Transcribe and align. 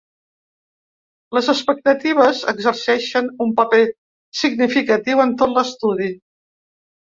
Les 1.37 1.49
expectatives 1.53 2.39
exerceixen 2.53 3.29
un 3.47 3.53
paper 3.61 3.83
significatiu 4.43 5.25
en 5.29 5.39
tot 5.45 5.57
l'estudi. 5.61 6.11